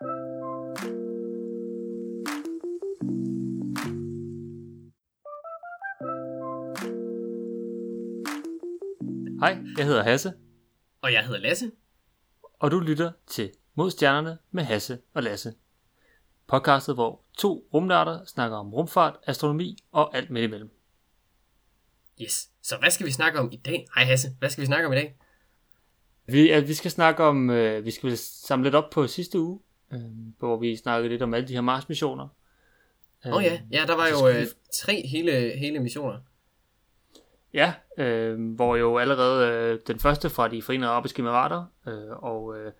[0.00, 0.08] Hej,
[9.78, 10.32] jeg hedder Hasse,
[11.02, 11.70] Og jeg hedder Lasse.
[12.58, 15.54] og du lytter til Mod Stjernerne med Hasse og Lasse.
[16.46, 20.70] Podcastet, hvor to rumnørder snakker om rumfart, astronomi og alt midt imellem.
[22.22, 22.50] Yes.
[22.62, 23.86] Så hvad skal vi snakke om i dag?
[23.94, 25.16] Hej Hasse, hvad skal vi snakke om i dag?
[26.26, 29.60] Vi, at vi skal snakke om, øh, vi skal samle lidt op på sidste uge,
[29.92, 30.00] øh,
[30.38, 32.28] hvor vi snakkede lidt om alle de her Mars-missioner.
[33.26, 36.18] Åh oh, ja, ja, der var så jo øh, tre hele, hele missioner.
[37.54, 42.58] Ja, øh, hvor jo allerede øh, den første fra de forenede arabiske emirater øh, og
[42.58, 42.72] øh,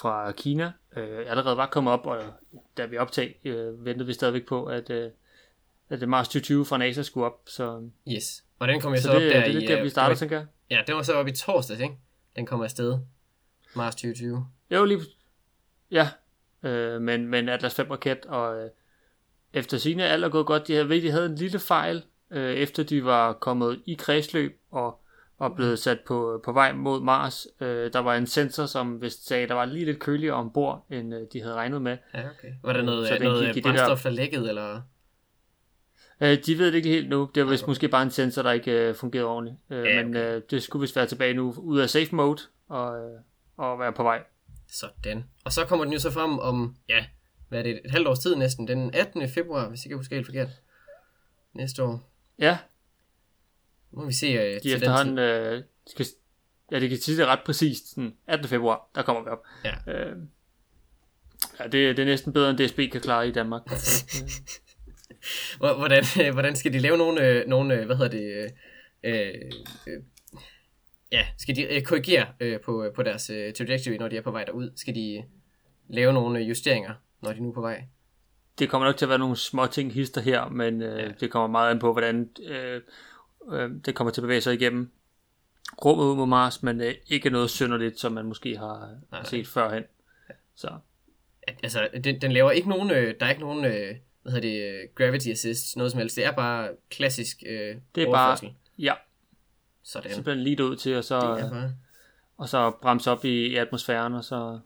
[0.00, 2.22] fra Kina øh, allerede var kommet op, og
[2.76, 5.10] da vi optag, øh, ventede vi stadigvæk på, at, øh,
[5.88, 7.40] at Mars 2020 fra NASA skulle op.
[7.46, 8.44] Så, Yes.
[8.58, 9.52] Og den kom jo så, så op det, der det er i...
[9.52, 10.46] lidt der, øh, vi starter, det tænker jeg.
[10.70, 11.94] Ja, den var så op i torsdags, ikke?
[12.36, 12.98] Den kommer afsted.
[13.74, 14.46] Mars 2020.
[14.70, 15.00] Jo, lige...
[15.90, 16.08] Ja,
[16.62, 18.70] øh, men, men Atlas 5 raket, og øh,
[19.52, 20.68] efter sine alt er gået godt.
[20.68, 25.00] De havde, de havde en lille fejl, øh, efter de var kommet i kredsløb og
[25.38, 27.46] var blevet sat på, på vej mod Mars.
[27.60, 31.14] Øh, der var en sensor, som vist sagde, der var lige lidt køligere ombord, end
[31.14, 31.96] øh, de havde regnet med.
[32.14, 32.52] Ja, okay.
[32.62, 34.80] Var der noget, Så øh, den noget gik øh, det der- brændstof, der lækkede, eller...
[36.20, 37.30] Øh, de ved det ikke helt nu.
[37.34, 37.70] Det var vist Okay.
[37.70, 39.56] måske bare en sensor, der ikke øh, fungerede ordentligt.
[39.70, 42.96] Øh, Ja, Men øh, det skulle vist være tilbage nu, ud af safe mode, og,
[42.98, 43.18] øh,
[43.56, 44.22] og være på vej.
[44.72, 45.24] Sådan.
[45.44, 47.04] Og så kommer den jo så frem om, ja,
[47.48, 49.28] hvad er det, et halvt års tid næsten, den 18.
[49.28, 50.48] februar, hvis jeg ikke husker helt forkert.
[51.54, 52.10] Næste år.
[52.38, 52.58] Ja,
[53.92, 55.16] Nu må vi se øh, de til den efterhånden...
[55.16, 55.24] tid.
[55.24, 56.06] Øh, skal,
[56.70, 57.90] ja, det kan sige det ret præcist.
[57.90, 58.48] Sådan 18.
[58.48, 59.44] februar, der kommer vi op.
[59.64, 59.92] Ja.
[59.92, 60.16] Øh,
[61.58, 63.62] ja, det, det er næsten bedre, end DSB kan klare i Danmark.
[65.58, 68.52] Hvor- Hvordan, øh, hvordan skal de lave nogle, øh, nogle hvad hedder det,
[69.04, 69.52] øh,
[71.12, 74.30] ja, skal de øh, korrigere øh, på, på deres øh, trajectory, når de er på
[74.30, 74.70] vej derud?
[74.76, 75.24] Skal de
[75.88, 77.84] lave nogle øh, justeringer, når de nu er på vej?
[78.58, 81.04] det kommer nok til at være nogle små ting hister her, men øh, Ja.
[81.04, 81.12] ja.
[81.20, 82.80] det kommer meget an på, hvordan øh,
[83.52, 84.90] øh, det kommer til at bevæge sig igennem
[85.84, 89.24] rummet ud mod Mars, men øh, ikke noget synderligt, som man måske har nej.
[89.24, 89.84] set førhen.
[90.54, 90.68] Så
[91.42, 94.48] At, altså, den, den laver ikke nogen, øh, der er ikke nogen, øh, hvad hedder
[94.48, 96.16] det, øh, gravity assist, noget som helst.
[96.16, 98.38] Det er bare klassisk øh, Det er bare-
[98.78, 98.92] ja,
[99.92, 100.14] Sådan.
[100.14, 101.74] simpelthen lige ud til, og så, Det er bare...
[102.36, 104.58] og så bremse op i, i atmosfæren, og så...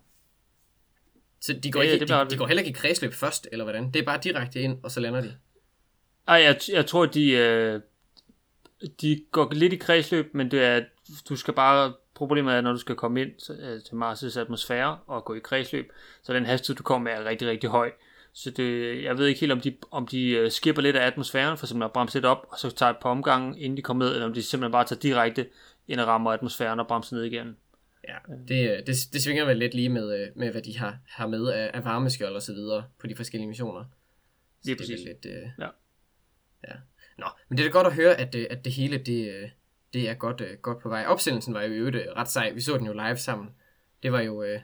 [1.40, 3.48] Så de går, Det- ikke, det bliver de, de går heller ikke i kredsløb først,
[3.52, 3.90] eller hvordan?
[3.90, 5.36] Det er bare direkte ind, og så lander de.
[6.28, 7.80] Ej, jeg, jeg tror, de, øh,
[9.00, 10.84] de går lidt i kredsløb, men det er,
[11.28, 14.98] du skal bare, problemet er, når du skal komme ind til, øh, til Mars' atmosfære
[15.06, 15.92] og gå i kredsløb,
[16.22, 17.92] så den hastighed, du kommer med, er rigtig, rigtig høj.
[18.36, 21.58] Så det, jeg ved ikke helt, om de, om de øh, skipper lidt af atmosfæren,
[21.58, 24.04] for simpelthen at bremse lidt op, og så tager et par omgange, inden de kommer
[24.04, 25.48] ned, eller om de simpelthen bare tager direkte
[25.88, 27.56] ind og rammer atmosfæren og bremser ned igen.
[28.08, 28.16] Ja,
[28.48, 31.26] det, øh, det, det svinger vel lidt lige med, øh, med hvad de har, har
[31.26, 33.84] med af, af varmeskjold og så videre på de forskellige missioner.
[33.84, 33.88] Så
[34.64, 35.06] Lige det er præcis.
[35.06, 35.68] lidt, øh, Ja.
[36.68, 36.74] ja.
[37.18, 39.50] Nå, men det er da godt at høre, at, at det hele, det,
[39.92, 41.04] det er godt, godt på vej.
[41.06, 42.52] Opsendelsen var jo i øvrigt ret sej.
[42.52, 43.48] Vi så den jo live sammen.
[44.02, 44.60] Det var jo, øh,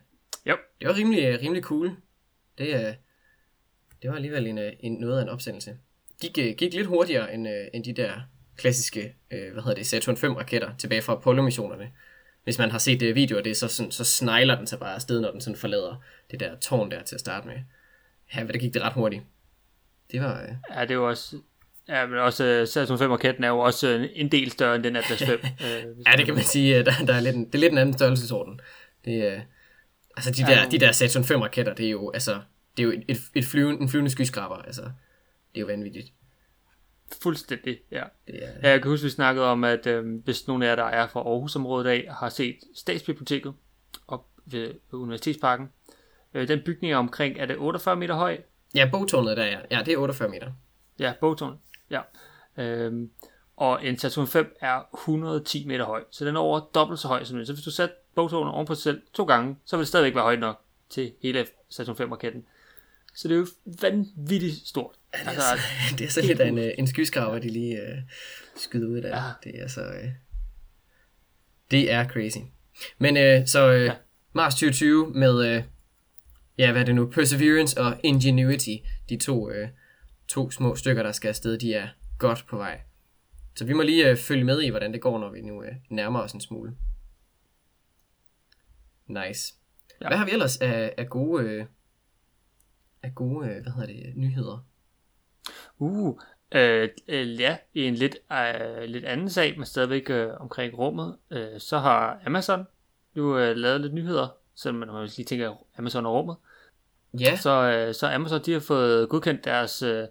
[0.47, 0.57] Jo.
[0.81, 1.97] det var rimelig, rimelig cool.
[2.59, 2.95] Det, øh,
[4.03, 5.77] det var alligevel en, øh, en, noget af en opsendelse.
[6.21, 8.13] Gik, øh, gik lidt hurtigere end, øh, end de der
[8.57, 11.91] klassiske, øh, hvad hedder det, Saturn 5 raketter tilbage fra Apollo-missionerne.
[12.45, 14.95] Hvis man har set det video, det er så, sådan, så snegler den sig bare
[14.95, 17.57] afsted, når den sådan forlader det der tårn der til at starte med.
[18.37, 19.23] Ja, der gik det ret hurtigt.
[20.13, 20.43] Det var...
[20.43, 21.37] Øh, Ja, det jo også...
[21.89, 24.97] Ja, men også uh, Saturn 5 raketten er jo også en del større end den
[24.97, 25.31] Atlas 5.
[25.45, 27.79] øh, ja, det kan man sige, der, der er lidt en, det er lidt en
[27.79, 28.61] anden størrelsesorden.
[29.05, 29.41] Det, øh,
[30.17, 30.69] altså, de der, Ja.
[30.71, 32.41] de der Saturn 5 raketter, det er jo, altså,
[32.77, 34.83] det er jo et, et flyvende, en flyvende skyskraber, altså.
[34.83, 36.13] Det er jo vanvittigt.
[37.23, 38.05] Fuldstændig, ja.
[38.27, 40.77] Det er, Ja, jeg kan huske, vi snakkede om, at øh, hvis nogen af jer,
[40.77, 43.55] der er fra Aarhusområdet af, har set Statsbiblioteket
[44.09, 45.69] op ved Universitetsparken.
[46.35, 48.39] Øh, den bygning er omkring, er det 48 meter høj?
[48.75, 50.53] ja, bogtårnet der er, ja, det er 48 meter.
[50.99, 51.59] Ja, bogtårn.
[51.91, 52.01] Ja.
[52.59, 53.11] Øhm,
[53.57, 57.25] og en Saturn 5 er 110 meter høj, så den er over dobbelt så høj
[57.25, 57.47] som den.
[57.47, 60.15] Så hvis du satte bogtårnet oven på sig selv to gange, så vil det stadigvæk
[60.15, 60.61] være højt nok
[60.91, 62.47] til hele Saturn 5 raketten.
[63.15, 63.47] Så det er jo
[63.81, 64.95] vanvittigt stort.
[65.13, 65.43] Altså,
[65.99, 67.99] det er så lidt af en, øh, en skyskraber, de lige øh,
[68.57, 69.09] skyder ud der.
[69.09, 69.25] Ja.
[69.25, 69.33] Ja.
[69.45, 69.85] Det er så...
[69.85, 70.09] Øh,
[71.71, 72.39] det er crazy.
[72.99, 73.85] Men øh, så øh, ja.
[73.85, 73.95] Ja.
[74.33, 75.47] Mars 2020 med...
[75.47, 75.65] Øh,
[76.59, 77.07] ja, hvad er det nu?
[77.07, 78.77] Perseverance og Ingenuity.
[79.09, 79.69] De to, øh,
[80.29, 82.81] to små stykker, der skal afsted, de er godt på vej.
[83.57, 85.73] Så vi må lige øh, følge med i, hvordan det går, når vi nu øh,
[85.91, 86.77] nærmer os en smule.
[89.07, 89.55] Nice.
[90.01, 90.05] Ja.
[90.05, 90.09] Ja.
[90.09, 91.45] Hvad har vi ellers af, af gode...
[91.45, 91.67] Øh,
[93.03, 94.65] af gode, øh, hvad hedder det, nyheder?
[95.79, 96.21] Uh,
[96.53, 101.17] øh, øh, ja, i en lidt, øh, lidt anden sag, men stadigvæk øh, omkring rummet,
[101.31, 102.67] øh, så har Amazon
[103.17, 106.37] jo øh, lavet lidt nyheder, selvom man måske lige tænker Amazon og rummet.
[107.21, 110.07] Ja, så, øh, så Amazon de har fået godkendt deres, øh,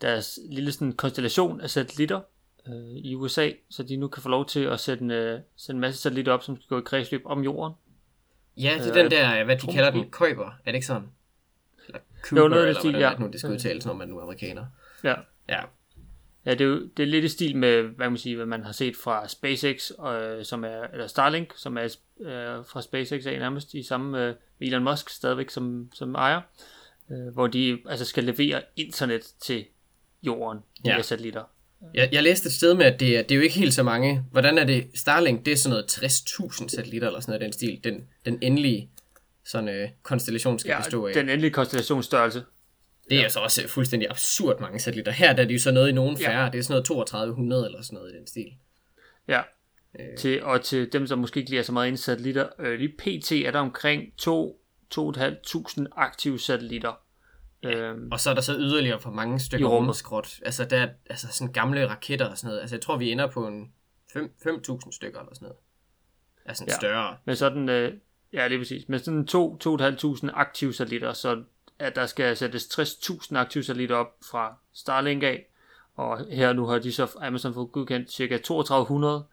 [0.00, 2.20] deres lille sådan, konstellation af satellitter
[2.68, 5.76] øh, i USA, så de nu kan få lov til at sætte en, øh, sætte
[5.76, 7.74] en masse satellitter op, som skal gå i kredsløb om jorden.
[8.56, 11.08] ja det er øh, den der, hvad de kalder den, køber, er det ikke sådan?
[11.88, 13.18] Eller Jo, Cooper, noget af den eller stil, ja.
[13.18, 14.66] nu, det skal udtales, når man nu er amerikaner.
[15.04, 15.14] Ja.
[15.48, 15.60] Ja,
[16.46, 18.64] Ja, det er jo det er lidt i stil med, hvad man sige, hvad man
[18.64, 21.82] har set fra SpaceX, øh, som er, eller Starlink, som er
[22.20, 26.40] øh, fra SpaceX er nærmest i samme øh, Elon Musk stadigvæk som, som ejer,
[27.10, 29.64] øh, hvor de altså skal levere internet til
[30.22, 31.02] jorden, de Ja.
[31.02, 31.42] satellitter.
[31.94, 33.82] Jeg, jeg læste et sted med, at det, er- det er jo ikke helt så
[33.82, 34.24] mange.
[34.30, 34.86] Hvordan er det?
[34.94, 37.80] Starlink, det er sådan noget 60.000 satellitter eller sådan noget den stil.
[37.84, 38.90] Den, den endelige
[39.44, 41.14] sådan, øh, konstellation skal Ja, bestå af.
[41.14, 42.44] den endelige konstellationsstørrelse.
[43.10, 45.12] Det er jo så også fuldstændig absurd mange satellitter.
[45.12, 46.28] Her der er det jo så noget i nogen Ja.
[46.28, 46.50] færre.
[46.52, 48.46] Det er sådan noget 3200 eller sådan noget i den stil.
[49.28, 49.42] Ja.
[50.00, 50.16] Øh.
[50.18, 52.78] Til, og til dem, som måske ikke lige er så meget ind i satellitter, øh,
[52.78, 53.32] lige pt.
[53.32, 56.92] er der omkring 2-2.500 aktive satellitter.
[57.64, 60.28] Øhm, Og så er der så yderligere for mange stykker rumskrot.
[60.44, 62.60] Altså der er altså sådan gamle raketter og sådan noget.
[62.60, 63.72] Altså jeg tror vi ender på en
[64.12, 65.58] 5 5.000 stykker eller sådan noget.
[66.46, 66.72] Altså en Ja.
[66.72, 66.78] ja.
[66.78, 67.16] større.
[67.24, 67.92] med sådan, øh,
[68.32, 69.28] ja lige præcis, med sådan
[70.30, 71.42] 2-2.500 aktive satellitter, så
[71.78, 75.46] at der skal sættes 60.000 aktive satellitter op fra Starlink af,
[75.94, 79.24] og her nu har de så Amazon fået godkendt cirka 3200.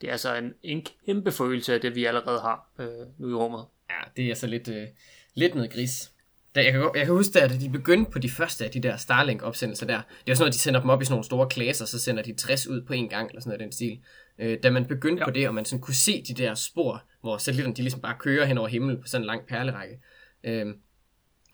[0.00, 3.34] Det er altså en, en kæmpe forøgelse af det, vi allerede har øh, nu i
[3.34, 3.64] rummet.
[3.90, 4.86] Ja, det er altså lidt, øh,
[5.34, 6.12] lidt noget gris.
[6.54, 8.96] Da, jeg, kan, jeg kan huske, at de begyndte på de første af de der
[8.96, 11.84] Starlink-opsendelser der, det er sådan noget, de sender dem op i sådan nogle store klasser,
[11.84, 13.98] så sender de 60 ud på en gang, eller sådan noget i den stil.
[14.38, 15.24] Øh, da man begyndte Ja.
[15.24, 18.16] på det, og man sådan kunne se de der spor, hvor satellitterne de ligesom bare
[18.18, 20.00] kører hen over himlen på sådan en lang perlerække,
[20.44, 20.66] øh,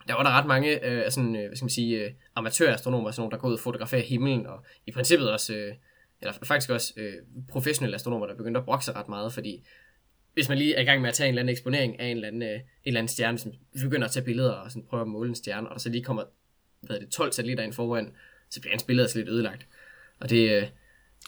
[0.07, 3.21] der var der ret mange øh, sådan, øh, hvad skal man sige, øh, amatørastronomer, sådan
[3.21, 5.73] nogle, der går ud og fotograferer himlen, og i princippet også, øh,
[6.21, 7.13] eller faktisk også øh,
[7.49, 9.63] professionelle astronomer, der begyndte at brokke sig ret meget, fordi
[10.33, 12.17] hvis man lige er i gang med at tage en eller anden eksponering af en
[12.17, 13.51] eller anden, øh, en eller anden stjerne, som
[13.81, 16.03] begynder at tage billeder og sådan prøver at måle en stjerne, og der så lige
[16.03, 16.23] kommer
[16.81, 18.11] hvad er det, 12 satellitter ind foran,
[18.49, 19.67] så bliver hans billede altså lidt ødelagt.
[20.19, 20.67] Og det, øh,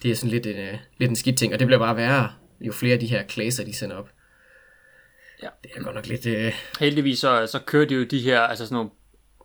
[0.03, 2.33] det er sådan lidt en, øh, lidt en skidt ting, og det bliver bare værre,
[2.61, 4.09] jo flere af de her klasser, de sender op.
[5.43, 5.47] Ja.
[5.63, 6.25] Det er godt nok lidt...
[6.25, 8.89] Øh, Heldigvis så, så kører de jo de her, altså sådan nogle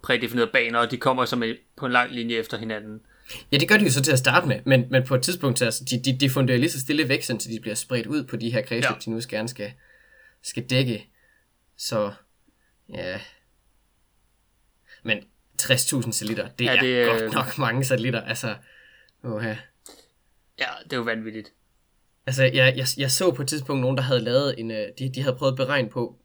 [0.02, 3.00] prædefinerede baner, og de kommer som en, på en lang linje efter hinanden.
[3.52, 5.58] Ja, det gør de jo så til at starte med, men, men på et tidspunkt,
[5.58, 8.24] så, altså, de, de, de funderer lige så stille væk, så de bliver spredt ud
[8.24, 8.94] på de her kredsløb, Ja.
[8.94, 8.98] ja.
[9.04, 9.72] de nu gerne skal,
[10.42, 11.08] skal dække.
[11.76, 12.12] Så,
[12.94, 13.20] ja...
[15.02, 15.18] Men
[15.62, 18.20] 60.000 satellitter, det Ja, er, det, øh, godt nok mange satellitter.
[18.20, 18.54] Altså,
[19.24, 19.54] oha.
[20.60, 21.52] Ja, det er jo vanvittigt.
[22.26, 24.70] altså jeg, jeg, jeg så på et tidspunkt nogen, der havde lavet en...
[24.70, 26.18] øh, De, de havde prøvet at beregne på,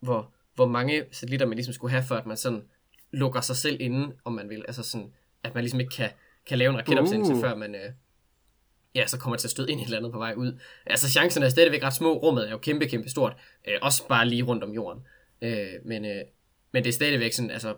[0.00, 2.62] hvor, hvor mange satellitter man ligesom skulle have, for at man sådan
[3.12, 4.64] lukker sig selv inde, om man vil.
[4.68, 5.12] Altså sådan,
[5.44, 6.10] at man ligesom ikke kan,
[6.46, 7.40] kan lave en raketopsendelse, Uh.
[7.40, 7.74] før man...
[7.74, 7.92] Øh,
[8.94, 10.58] ja, så kommer til at støde ind i et eller andet på vej ud.
[10.86, 12.12] Altså, chancerne er stadigvæk ret små.
[12.18, 13.36] Rummet er jo kæmpe, kæmpe stort.
[13.68, 15.02] Øh, også bare lige rundt om jorden.
[15.42, 16.22] Øh, men, øh,
[16.72, 17.74] men det er stadigvæk sådan, altså...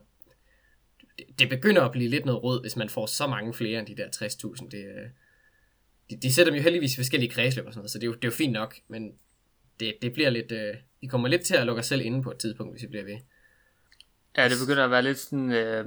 [1.19, 3.87] Det, det begynder at blive lidt noget råd, hvis man får så mange flere end
[3.87, 4.69] de der 60.000.
[4.69, 5.09] Det, øh,
[6.11, 8.07] de, de sætter dem jo heldigvis i forskellige kredsløb og sådan noget, så det er
[8.07, 9.13] jo, det er jo fint nok, men
[9.81, 10.53] det, det bliver lidt...
[10.53, 12.87] Øh, vi kommer lidt til at lukke os selv inde på et tidspunkt, hvis vi
[12.89, 13.17] bliver ved.
[14.37, 15.53] Ja, det begynder at være lidt sådan...
[15.53, 15.87] Øh,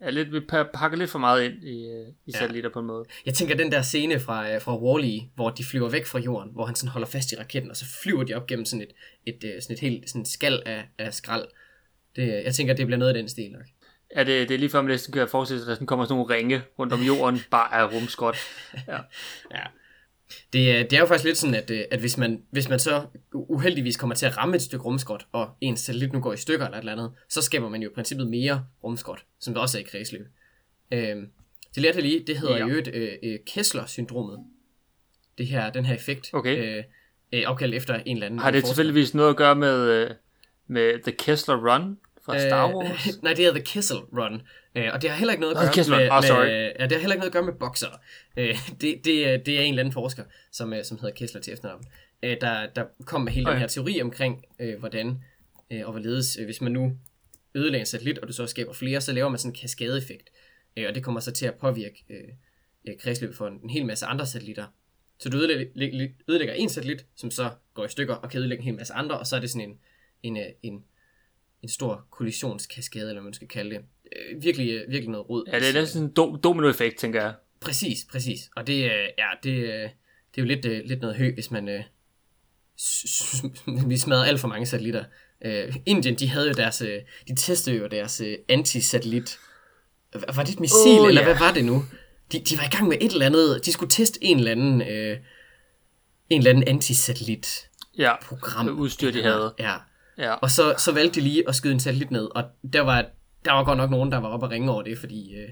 [0.00, 2.38] er lidt, vi pa- pakker lidt for meget ind i, øh, i Ja.
[2.38, 3.04] satellitter på en måde.
[3.26, 6.52] Jeg tænker den der scene fra, øh, fra Wall-E, hvor de flyver væk fra jorden,
[6.52, 8.92] hvor han sådan holder fast i raketten, og så flyver de op gennem sådan et,
[9.26, 11.48] et, øh, sådan et helt sådan et skal af, af skrald.
[12.16, 13.66] Det, jeg tænker, det bliver noget af den stil nok.
[14.12, 16.04] Er det, det er lige før, man næsten kan forestille sig, at der sådan kommer
[16.04, 18.36] sådan nogle ringe rundt om jorden, bare af rumskrot.
[18.88, 18.98] Ja.
[19.50, 19.62] Ja.
[20.52, 22.78] Det, er- det er jo faktisk lidt sådan, at, øh, at hvis, man, hvis man
[22.78, 26.36] så uheldigvis kommer til at ramme et stykke rumskrot, og ens satellit nu går i
[26.36, 29.60] stykker eller et eller andet, så skaber man jo i princippet mere rumskrot, som der
[29.60, 30.26] også er i kredsløb.
[30.92, 31.26] Øhm,
[31.74, 32.66] det lærte jeg lige, det hedder Ja.
[32.66, 34.38] jo et øh, øh, Kessler-syndromet.
[35.38, 36.76] Det her, den her effekt, Okay.
[36.78, 36.84] øh,
[37.32, 40.10] øh, opkaldt efter en eller anden Har det tilfældigvis noget at gøre med, øh,
[40.66, 43.06] med The Kessler Run fra Star Wars?
[43.06, 44.42] Øh, nej, det er The Kessel Run.
[44.74, 46.02] Øh, og det har heller ikke noget at gøre Kessel Run.
[46.02, 46.44] med, sorry.
[46.46, 47.90] med, ja, det har heller ikke noget at gøre med boksere.
[48.36, 51.40] Øh, det, det, er- det er en eller anden forsker, som, øh, som hedder Kessler
[51.40, 51.84] til efternavn,
[52.22, 53.52] øh, der, der kom med hele Okay.
[53.54, 55.18] den her teori omkring, øh, hvordan
[55.70, 56.92] øh, og hvorledes, øh, hvis man nu
[57.54, 60.30] ødelægger en satellit, og du så skaber flere, så laver man sådan en kaskadeeffekt.
[60.76, 62.16] Øh, og det kommer så til at påvirke øh,
[62.88, 64.66] øh, kredsløbet for en, en hel masse andre satellitter.
[65.18, 68.64] Så du ødelægger, ødelægger en satellit, som så går i stykker og kan ødelægge en
[68.64, 69.78] hel masse andre, og så er det sådan en,
[70.22, 70.84] en, øh, en,
[71.62, 73.80] en stor kollisionskaskade, eller hvad man skal kalde det.
[74.16, 75.44] Øh, virkelig, øh, virkelig noget rod.
[75.52, 77.34] Ja, det er næsten en do- dominoeffekt, tænker jeg.
[77.60, 78.50] Præcis, præcis.
[78.56, 79.88] Og det, øh, ja, det, øh,
[80.34, 81.68] det er jo lidt, øh, lidt noget hø, hvis man...
[81.68, 81.82] Øh,
[83.90, 85.04] vi smadrer alt for mange satellitter.
[85.44, 86.80] Øh, Indien, de havde jo deres...
[86.82, 89.38] Øh, de testede jo deres øh, anti-satellit.
[90.34, 91.26] Var det et missil, oh, eller ja.
[91.26, 91.84] hvad var det nu?
[92.32, 93.66] De, de var i gang med et eller andet...
[93.66, 94.82] De skulle teste en eller anden...
[94.82, 95.18] Øh,
[96.30, 98.68] en eller anden anti-satellit Ja, program.
[98.68, 99.54] udstyr, de havde.
[99.58, 99.76] Ja.
[100.18, 100.32] Ja.
[100.32, 103.06] Og så, så valgte de lige at skyde en satellit ned, og der var,
[103.44, 105.48] der var godt nok nogen, der var oppe og ringe over det, fordi øh,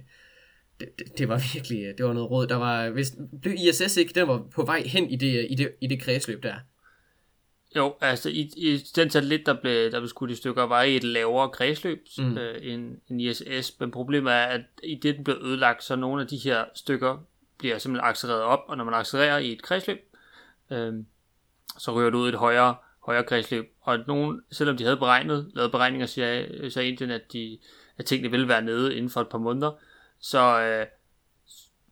[0.81, 2.47] det, det, det, var virkelig, øh, det var noget råd.
[2.47, 5.73] Der var, hvis, blev ISS ikke, den var på vej hen i det, i det,
[5.81, 6.55] i det kredsløb der.
[7.77, 10.97] Jo, altså i, i den satellit, der blev, der blev skudt i stykker, var i
[10.97, 12.39] et lavere kredsløb mm.
[12.39, 16.23] øh, end, end ISS, men problemet er, at i det, den blev ødelagt, så nogle
[16.23, 17.25] af de her stykker
[17.59, 19.99] bliver simpelthen accelereret op, og når man accelererer i et kredsløb,
[20.71, 20.93] øh,
[21.79, 23.73] så ryger du ud i et højere, højere kredsløb.
[23.81, 27.59] Og nogen, selvom de havde beregnet, lavet beregninger, siger, så Indien, at, de,
[27.99, 29.73] at tingene ville være nede inden for et par måneder,
[30.21, 30.87] så øh,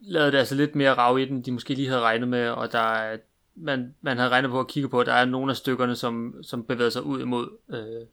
[0.01, 2.73] lavede det altså lidt mere rav i den, de måske lige havde regnet med, og
[2.73, 3.17] der er,
[3.55, 6.35] man, man havde regnet på at kigge på, at der er nogle af stykkerne, som,
[6.43, 8.07] som bevæger sig ud imod, øh,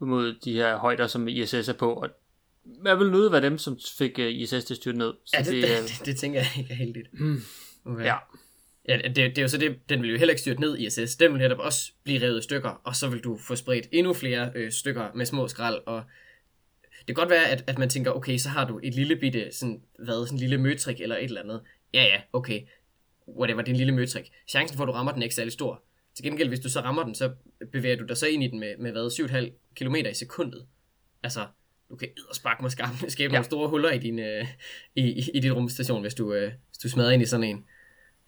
[0.00, 2.08] imod de her højder, som ISS er på, og
[2.84, 5.12] jeg vil nødt være dem, som fik uh, ISS til styrt ned.
[5.24, 5.62] Så ja, det, det,
[5.98, 7.08] det, det, tænker jeg ikke er heldigt.
[7.84, 8.04] Okay.
[8.04, 8.16] Ja.
[8.88, 11.16] Ja, det, det er jo så det, den vil jo heller ikke styrt ned ISS.
[11.16, 14.12] Den vil netop også blive revet i stykker, og så vil du få spredt endnu
[14.12, 16.02] flere øh, stykker med små skrald, og
[16.98, 19.52] det kan godt være, at, at man tænker, okay, så har du et lille bitte,
[19.52, 21.60] sådan, hvad, sådan en lille møtrik eller et eller andet.
[21.94, 22.60] Ja, ja, okay.
[23.38, 24.32] Whatever, det er en lille møtrik.
[24.48, 25.82] Chancen for, at du rammer den er ikke særlig stor.
[26.14, 27.30] Til gengæld, hvis du så rammer den, så
[27.72, 30.66] bevæger du dig så ind i den med, med hvad, 7,5 km i sekundet.
[31.22, 31.46] Altså,
[31.90, 33.38] du kan edderspark med skabe ja.
[33.38, 34.46] nogle store huller i din, øh,
[34.94, 37.64] i, i, i din rumstation, hvis du, øh, hvis du smadrer ind i sådan en.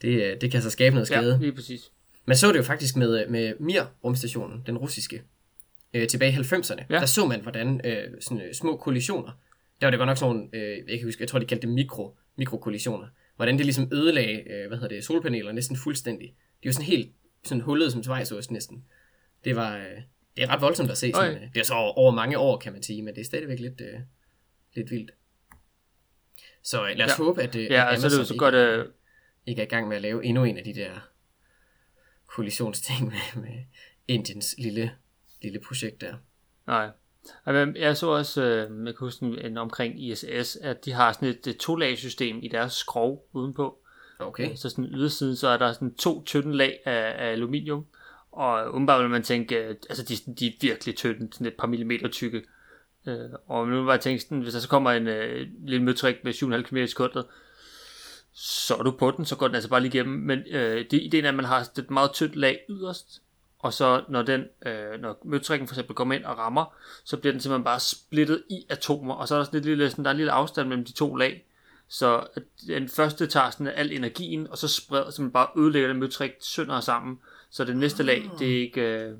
[0.03, 1.33] Det, øh, det kan så skabe noget skade.
[1.33, 1.93] Ja, lige præcis.
[2.25, 5.23] Man så det jo faktisk med, med Mir rumstationen, den russiske,
[5.95, 6.85] øh, tilbage i 90'erne.
[6.91, 6.95] Ja.
[6.95, 9.31] Der så man, hvordan øh, sådan, øh, små kollisioner,
[9.81, 11.75] der var det godt nok sådan øh, jeg kan huske, jeg tror, de kaldte det
[11.75, 13.07] mikro, mikrokollisioner,
[13.37, 16.35] hvordan det ligesom ødelagde, øh, hvad hedder det, solpaneler næsten fuldstændig.
[16.63, 17.13] De var sådan helt
[17.45, 18.85] sådan hullet som svejsås næsten.
[19.45, 20.03] Det var, øh,
[20.37, 21.13] det er ret voldsomt at se.
[21.15, 23.25] Sådan, øh, det er så over, over mange år, kan man sige, men det er
[23.25, 24.01] stadigvæk lidt, øh,
[24.75, 25.11] lidt vildt.
[26.63, 27.25] Så øh, lad os ja.
[27.25, 28.87] håbe, at, øh, ja, at Amazon altså, det så godt, øh...
[29.47, 30.91] ikke er i gang med at lave endnu en af de der
[32.27, 33.65] kollisionsting med, med
[34.09, 34.93] Indiens lille,
[35.43, 36.15] lille projekt der.
[36.67, 36.91] Nej.
[37.77, 41.47] Jeg så også, øh, jeg kan huske en omkring ISS, at de har sådan et,
[41.47, 43.79] et to-lag-system i deres skrov udenpå.
[44.19, 44.55] Okay.
[44.55, 47.87] Så sådan ydersiden, så er der sådan to tynde lag af, af aluminium,
[48.33, 52.09] og umiddelbart vil man tænke, altså de, de er virkelig tynde, sådan et par millimeter
[52.09, 52.43] tykke.
[53.07, 56.25] Øh, og nu var jeg tænkt, sådan, hvis der så kommer en øh, lille møtrik
[56.25, 57.27] med 7,5 km i sekundet,
[58.35, 60.21] så er du på den, så går den altså bare lige igennem.
[60.21, 63.23] Men øh, det, ideen er, at man har et meget tyndt lag yderst,
[63.59, 66.75] og så når den, øh, når møtrikken for eksempel kommer ind og rammer,
[67.05, 69.91] så bliver den simpelthen bare splittet i atomer, og så er der sådan et lille,
[69.91, 71.45] sådan, der er en lille afstand mellem de to lag,
[71.89, 72.27] så
[72.67, 76.33] den første tager sådan al energien, og så spreder, så man bare ødelægger den møtrik
[76.41, 77.19] sønder sammen,
[77.51, 79.17] så det næste lag, det ikke, øh,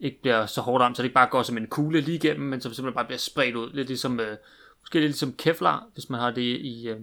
[0.00, 2.48] ikke bliver så hårdt ramt, så det ikke bare går som en kugle lige igennem,
[2.48, 3.70] men så simpelthen bare bliver spredt ud.
[3.72, 4.36] Lidt ligesom, øh,
[4.80, 7.00] måske lidt ligesom Kevlar, hvis man har det i, øh,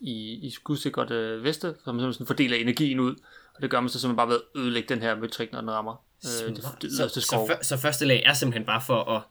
[0.00, 3.14] i, i skudsikkert øh, veste, så man sådan fordeler energien ud,
[3.54, 5.70] og det gør man så simpelthen bare ved at ødelægge den her møtrik, når den
[5.70, 9.22] rammer øh, det, det så, så, så, så, første lag er simpelthen bare for at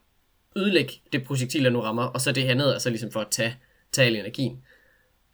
[0.56, 3.28] ødelægge det projektil, der nu rammer, og så det andet er så ligesom for at
[3.32, 3.58] tage,
[3.92, 4.64] tage energien.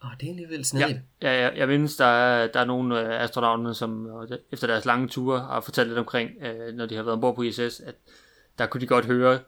[0.04, 1.00] Åh, oh, det er alligevel snedigt.
[1.22, 4.68] Ja, ja, ja, jeg mindes, der er, der er nogle øh, astronauter, som øh, efter
[4.68, 7.80] deres lange ture har fortalt lidt omkring, øh, når de har været ombord på ISS,
[7.80, 7.96] at
[8.58, 9.40] der kunne de godt høre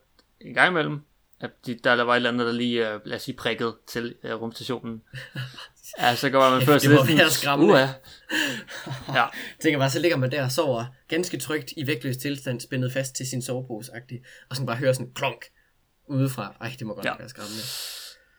[0.41, 1.01] en gang imellem,
[1.39, 4.15] at de, der var et eller andet, der lige, uh, lad os sige, prikket til
[4.23, 5.01] uh, rumstationen.
[5.99, 6.99] ja, så går man først lidt...
[6.99, 7.73] Det må være skræmmende.
[7.73, 7.93] Uh, ja.
[9.13, 9.25] ja.
[9.61, 13.15] tænker bare, så ligger man der og sover ganske trygt i vægtløs tilstand, spændet fast
[13.15, 15.45] til sin sovepose -agtig, og så bare høre sådan klonk
[16.07, 16.55] udefra.
[16.61, 17.17] Ej, det må godt ja.
[17.19, 17.63] være skræmmende.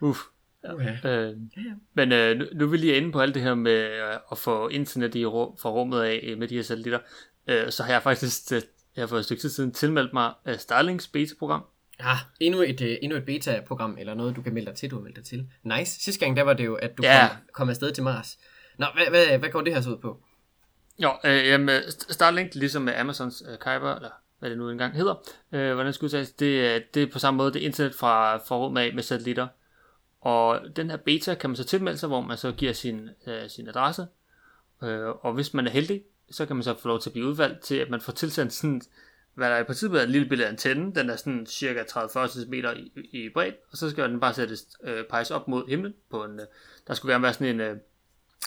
[0.00, 0.18] Uff.
[0.64, 0.72] Ja.
[0.74, 0.96] Okay.
[1.04, 1.74] Øh, ja, ja.
[1.94, 4.38] Men øh, nu, nu er vi lige inde på alt det her med øh, at
[4.38, 6.98] få internet i rum, fra rummet af øh, med de her satellitter.
[7.46, 8.62] Øh, så har jeg faktisk øh,
[8.98, 11.64] jeg har for et stykke tid siden tilmeldt mig uh, Starlinks beta-program.
[12.00, 14.96] Ja, endnu et, uh, endnu et beta-program, eller noget, du kan melde dig til, du
[14.96, 15.46] har meldt dig til.
[15.62, 16.00] Nice.
[16.00, 17.28] Sidste gang, der var det jo, at du ja.
[17.28, 18.38] kom, kom afsted til Mars.
[18.78, 20.22] Nå, hvad, hvad, hvad går det her så ud på?
[20.98, 25.14] Jo, øh, jamen, Starlink, ligesom med Amazons øh, Kuiper, eller hvad det nu engang hedder,
[25.52, 28.56] øh, hvordan skal udtales, det, det er på samme måde, det er internet fra, fra
[28.56, 29.48] rummet af med satellitter.
[30.20, 33.50] Og den her beta kan man så tilmelde sig, hvor man så giver sin, øh,
[33.50, 34.06] sin adresse.
[34.82, 37.26] Øh, og hvis man er heldig, så kan man så få lov til at blive
[37.26, 38.82] udvalgt til, at man får tilsendt sådan,
[39.38, 40.94] hvad der i princippet er en lille billede af antenne.
[40.94, 44.66] Den er sådan cirka 30-40 cm i, i bredt, og så skal den bare sættes,
[44.84, 45.94] øh, peges op mod himlen.
[46.10, 46.46] På en, øh,
[46.86, 47.76] der skulle gerne være sådan en øh,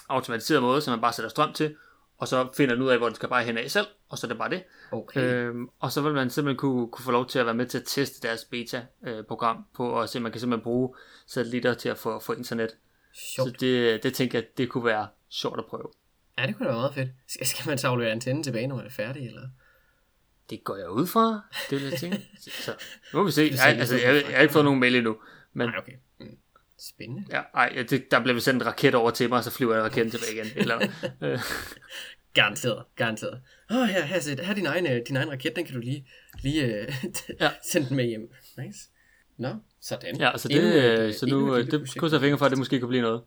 [0.10, 1.76] automatiseret måde, så man bare sætter strøm til,
[2.18, 4.28] og så finder den ud af, hvor den skal bare hen af selv, og så
[4.28, 4.64] er det bare det.
[4.92, 5.22] Okay.
[5.22, 7.78] Øhm, og så vil man simpelthen kunne, kunne få lov til at være med til
[7.78, 10.96] at teste deres beta-program på, og se, man kan simpelthen bruge
[11.28, 12.78] satellitter til at få, få internet.
[13.14, 13.50] Sjovt.
[13.50, 15.88] Så det, det tænker jeg, det kunne være sjovt at prøve.
[16.38, 17.10] Ja, det kunne være meget fedt.
[17.28, 19.42] Skal, skal man så aflevere antennen tilbage, når man er færdig, eller?
[20.50, 22.22] Det går jeg ud fra, det vil jeg tænke.
[22.66, 22.72] Så,
[23.14, 23.42] nu må vi se.
[23.42, 25.18] Jeg, altså, jeg, jeg, har ikke fået nogen mail endnu.
[25.54, 25.94] Men, Nej, okay.
[26.20, 26.38] Mm.
[26.80, 27.26] Spændende.
[27.30, 29.84] Ja, ej, det, der bliver sendt en raket over til mig, og så flyver jeg
[29.84, 30.48] raketten tilbage igen.
[30.56, 30.88] Eller,
[31.24, 31.40] øh.
[32.34, 33.42] Garanteret, garanteret.
[33.72, 35.76] Åh, oh, her, her, her, her er din egen, øh, din egen raket, den kan
[35.76, 36.08] du lige,
[36.42, 36.94] lige uh,
[37.40, 37.50] Ja.
[37.72, 38.32] sende den med hjem.
[38.58, 38.80] Nice.
[39.38, 40.16] Nå, sådan.
[40.16, 42.00] Ja, så, det, Endnu et, øh, øh, så nu øh, det projekt.
[42.00, 43.22] krydser jeg fingre for, at det måske kunne blive noget.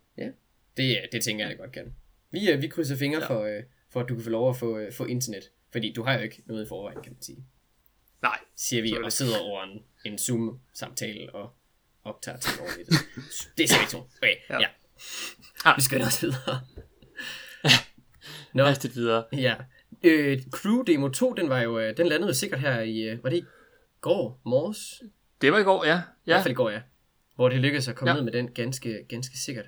[0.76, 1.94] Det, det tænker jeg, det godt kan.
[2.30, 3.34] Vi, øh, vi krydser fingre Ja.
[3.34, 3.40] ja.
[3.40, 5.50] for, øh, for, at du kan få lov at få, øh, få internet.
[5.74, 7.44] Fordi du har jo ikke noget i forvejen, kan man sige.
[8.22, 8.38] Nej.
[8.56, 11.54] Siger vi, og sidder over en, en Zoom-samtale og
[12.04, 12.86] optager ting over det.
[13.58, 13.98] Det er vi to.
[13.98, 14.60] Okay, Ja.
[14.60, 14.66] ja.
[15.64, 15.76] Ah.
[15.76, 16.60] Vi skynder os videre.
[18.54, 19.24] Nå, Hastigt videre.
[19.32, 19.54] ja.
[20.04, 23.24] Øh, Crew Demo 2, den, var jo, øh, den landede jo sikkert her i, øh,
[23.24, 23.44] var det i
[24.00, 25.02] går, morges?
[25.40, 25.94] Det var i går, ja.
[25.94, 26.02] I Ja,
[26.32, 26.80] hvert fald i går, ja.
[27.34, 28.16] Hvor det lykkedes at komme Ja.
[28.16, 29.64] ned med den ganske, ganske sikkert.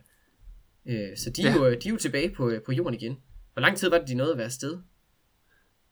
[0.87, 1.49] Øh, så de, Ja.
[1.49, 3.17] er jo, de er jo tilbage på, øh, på jorden igen.
[3.53, 4.79] Hvor lang tid var det, de nåede at være afsted?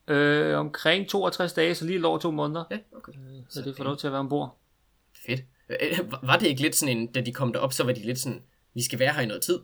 [0.09, 2.65] Øh, omkring 62 dage, så lige lidt over to måneder.
[2.71, 3.13] Ja, okay.
[3.49, 4.59] Så det får lov til at være ombord.
[5.27, 5.41] Fedt.
[5.71, 8.01] Øh, var- Var det ikke lidt sådan en, da de kom derop, så var de
[8.07, 8.43] lidt sådan,
[8.75, 9.61] vi skal være her i noget tid.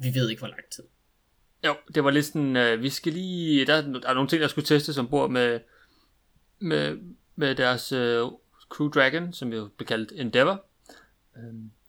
[0.00, 0.84] Vi ved ikke, hvor lang tid.
[1.66, 4.48] Jo, det var lidt sådan, øh, vi skal lige, der, der er nogle ting, der
[4.48, 5.60] skulle testes ombord med,
[6.58, 6.98] med,
[7.36, 8.26] med deres øh,
[8.68, 10.64] Crew Dragon, som jo blev kaldt Endeavour.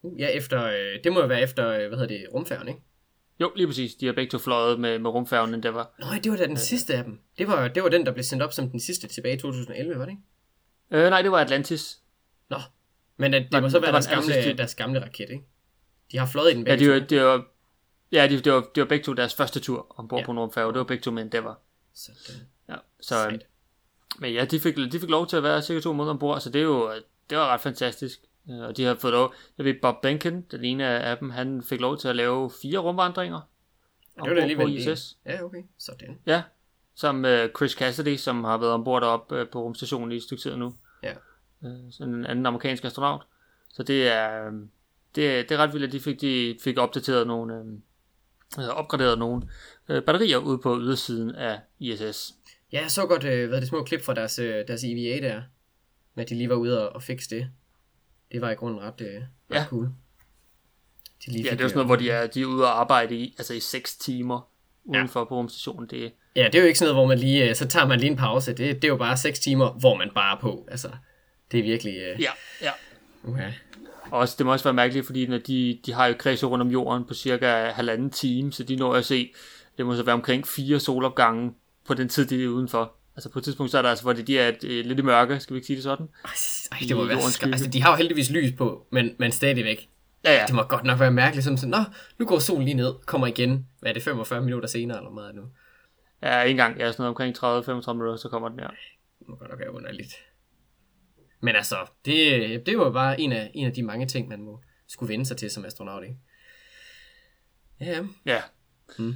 [0.02, 2.80] Uh, ja, efter, øh, det må jo være efter, øh, hvad hedder det, rumfærgen, ikke?
[3.42, 3.94] Jo, lige præcis.
[3.94, 5.90] De har begge to fløjet med, med rumfærgen Endeavour.
[6.00, 7.20] Nej, det var da den sidste af dem.
[7.38, 9.98] Det var, det var den, der blev sendt op som den sidste tilbage i 2011,
[9.98, 11.04] var det ikke?
[11.04, 11.98] Øh, nej, det var Atlantis.
[12.50, 12.56] Nå,
[13.16, 14.56] men øh, det Var må så der være var deres gamle, allersidste.
[14.58, 15.44] deres gamle raket, ikke?
[16.12, 17.06] De har fløjet i den Ja, begge det var, to.
[17.06, 17.44] det var,
[18.12, 20.20] ja, det, det, var, det var begge to deres første tur ombord ja.
[20.22, 20.26] Ja.
[20.26, 20.68] på en rumfærge.
[20.72, 21.58] Det var begge to med Endeavour.
[21.94, 22.20] Sådan.
[22.68, 23.46] Ja, så, øhm, Sejt.
[24.18, 26.50] men ja, de fik, de fik lov til at være cirka to måneder ombord, så
[26.50, 26.92] det er jo
[27.30, 28.20] det var ret fantastisk.
[28.50, 31.62] Øh, Og de har fået lov, jeg ved, Bob Benken, den ene af dem, han
[31.62, 33.40] fik lov til at lave fire rumvandringer.
[34.16, 35.16] Ja, det var da alligevel på ISS.
[35.26, 35.62] Ja, okay.
[35.78, 36.18] Sådan.
[36.26, 36.42] Ja,
[36.94, 40.42] som øh, Chris Cassidy, som har været ombord deroppe øh, på rumstationen i et stykke
[40.42, 40.74] tid nu.
[41.02, 41.12] Ja.
[41.64, 43.22] Øh, sådan en anden amerikansk astronaut.
[43.68, 44.52] Så det er, øh,
[45.14, 48.68] det, er- det er ret vildt, at de fik, de fik opdateret nogle, øh, øh,
[48.68, 49.42] opgraderet nogle
[49.88, 52.34] øh, batterier ude på ydersiden af ISS.
[52.72, 55.42] Ja, jeg så godt, øh, hvad det små klip fra deres, øh, deres EVA der,
[56.14, 57.50] med at de lige var ude og, og fikse det.
[58.32, 59.64] Det var i grunden ret, øh, ret Ja.
[59.68, 59.88] cool.
[61.26, 62.80] De lige Ja, det er jo sådan noget, hvor de er, de er ude og
[62.80, 64.48] arbejde i, altså i 6 timer
[64.84, 65.24] udenfor ja.
[65.24, 65.88] på rumstationen.
[65.88, 68.00] Det, Ja, det er jo ikke sådan noget, hvor man lige, øh, så tager man
[68.00, 68.52] lige en pause.
[68.52, 70.68] Det, det er jo bare 6 timer, hvor man bare er på.
[70.70, 70.88] Altså,
[71.52, 72.30] det er virkelig, øh, ja,
[72.62, 72.70] ja.
[73.22, 73.40] uh
[74.10, 76.62] Og også, det må også være mærkeligt, fordi når de, de har jo kredset rundt
[76.62, 79.32] om jorden på cirka halvanden time, så de når at se,
[79.78, 81.54] det må så være omkring fire solopgange
[81.86, 82.94] på den tid, de er udenfor.
[83.16, 84.98] Altså på et tidspunkt, så er der altså, hvor det, de er et, øh, lidt
[84.98, 86.08] i mørke, skal vi ikke sige det sådan?
[86.24, 87.52] Ej, det må I være skygge.
[87.52, 89.88] Altså, de har jo heldigvis lys på, men, men stadigvæk.
[90.24, 90.44] Ja, ja.
[90.46, 91.84] Det må godt nok være mærkeligt, sådan sådan, nå,
[92.18, 95.34] nu går solen lige ned, kommer igen, hvad er det, 45 minutter senere, eller meget
[95.34, 95.42] nu?
[96.22, 98.68] Ja, en gang, ja, sådan noget omkring 30-35 minutter, så kommer den her.
[99.18, 100.14] Det må godt nok være underligt.
[101.40, 104.60] Men altså, det, det var bare en af, en af de mange ting, man må
[104.88, 106.16] skulle vende sig til som astronaut, ikke?
[107.80, 108.40] Ja, Ja.
[108.98, 109.14] Mm.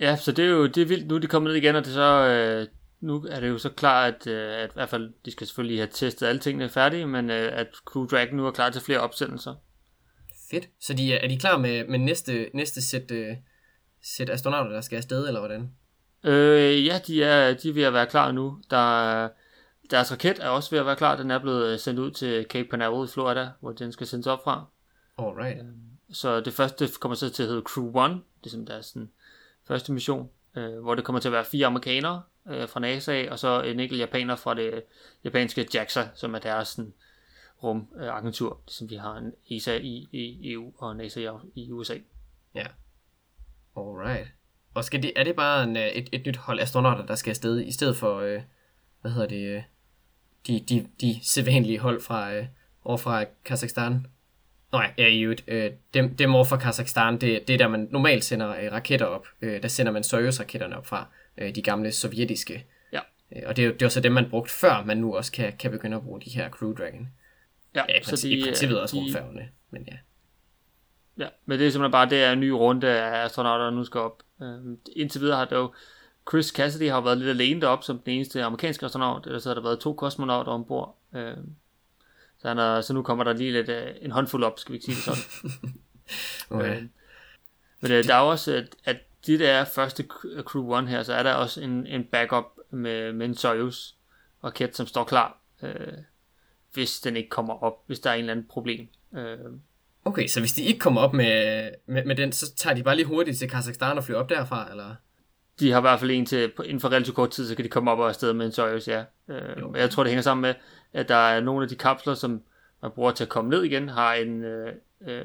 [0.00, 1.06] Ja, så det er jo det er vildt.
[1.06, 2.66] Nu de kommet ned igen, og det er så, øh,
[3.06, 5.78] nu er det jo så klart, at, øh, at i hvert fald, de skal selvfølgelig
[5.78, 9.00] have testet alle tingene færdige, men øh, at Crew Dragon nu er klar til flere
[9.00, 9.54] opsendelser.
[10.50, 10.68] fedt.
[10.80, 13.36] Så de, er er de klar med, med næste, næste sæt, øh,
[14.02, 15.70] sæt astronauter, der skal afsted, eller hvordan?
[16.24, 18.62] Øh, ja, de er, de er ved at være klar nu.
[18.70, 19.28] Der, er-
[19.90, 21.16] deres raket er også ved at være klar.
[21.16, 24.26] Den er blevet øh, sendt ud til Cape Canaveral i Florida, hvor den skal sendes
[24.26, 24.64] op fra.
[25.18, 25.58] Alright.
[26.12, 28.10] Så det første kommer så til at hedde Crew 1,
[28.44, 29.10] det er som deres sådan,
[29.68, 33.38] første mission, øh, hvor det kommer til at være fire amerikanere øh, fra NASA, og
[33.38, 34.82] så en enkelt japaner fra det
[35.24, 36.92] japanske JAXA, som er deres sådan,
[37.62, 41.94] rumagentur, som vi har en ESA i, i EU og NASA i, i USA.
[43.76, 44.28] Alright.
[44.74, 47.30] Og skal det, er det bare en, øh, et, et nyt hold astronauter, der skal
[47.30, 48.42] afsted, i stedet for, øh,
[49.00, 49.62] hvad hedder det, øh,
[50.46, 52.46] de, de, de sædvanlige hold fra, øh,
[52.84, 54.06] over fra Kazakhstan?
[54.72, 57.88] Nej, ja, i øvrigt, øh, dem, dem over fra Kazakhstan, det, det er der, man
[57.90, 59.26] normalt sender øh, raketter op.
[59.42, 61.06] Øh, der sender man Soyuz-raketterne op fra,
[61.38, 62.66] øh, de gamle sovjetiske.
[62.92, 63.00] Ja.
[63.36, 65.32] Øh, og det er, jo- det var så dem, man brugte før, man nu også
[65.32, 67.08] kan, kan begynde at bruge de her Crew Dragon.
[67.74, 69.96] Ja, Ja, i, princi- i øh, princippet også de- rumfærgerne, men ja.
[71.18, 73.84] Ja, men det er simpelthen bare, det er en ny runde af astronauter, der nu
[73.84, 74.22] skal op.
[74.42, 75.72] Øhm, indtil videre har det jo,
[76.30, 79.62] Chris Cassidy har været lidt alene deroppe som den eneste amerikanske astronaut, ellers har der
[79.62, 80.96] været to kosmonauter ombord.
[81.14, 81.54] Øhm,
[82.38, 84.76] så, han er, så nu kommer der lige lidt øh, en håndfuld op, skal vi
[84.76, 85.72] ikke sige det sådan.
[86.50, 86.76] Okay.
[86.76, 86.90] Øhm,
[87.80, 88.96] men øh, der er også, at, at
[89.26, 93.12] de der første cr- Crew 1 her, så er der også en, en backup med,
[93.12, 93.92] med en Soyuz
[94.44, 95.92] raket, som står klar, øh,
[96.72, 98.88] hvis den ikke kommer op, hvis der er en eller anden problem.
[99.16, 99.38] Øh,
[100.04, 102.96] Okay, så hvis de ikke kommer op med, med, med den, så tager de bare
[102.96, 104.94] lige hurtigt til Kazakhstan og flyver op derfra, eller?
[105.60, 107.68] De har i hvert fald en til, inden for relativt kort tid, så kan de
[107.68, 109.04] komme op og afsted med en Soyuz, ja.
[109.28, 109.74] Øh, Jo.
[109.74, 110.54] jeg tror, det hænger sammen med,
[110.96, 112.42] at der er nogle af de kapsler, som
[112.82, 115.24] man bruger til at komme ned igen, har en, øh, øh,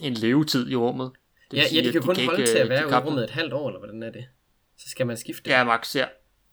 [0.00, 1.10] en levetid i rummet.
[1.50, 2.94] Det Ja, sige, ja, de kan kun holde ikke, til øh, at være de ude
[2.94, 4.24] i rummet et halvt år, eller hvordan er det?
[4.76, 5.50] så skal man skifte.
[5.50, 6.06] Ja, max, ja.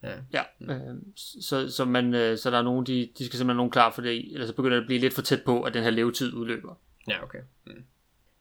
[0.03, 0.11] ja.
[0.33, 0.95] Ja, øh,
[1.41, 4.01] så, så, man, øh, så der er nogen, de, de skal simpelthen nogen klar for
[4.01, 6.33] det, ellers så begynder det at blive lidt for tæt på, at den her levetid
[6.33, 6.75] udløber.
[7.07, 7.39] Ja, okay.
[7.65, 7.83] Mm.